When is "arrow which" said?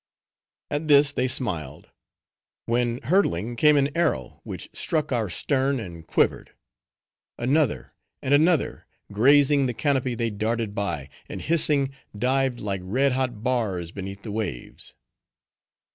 3.95-4.67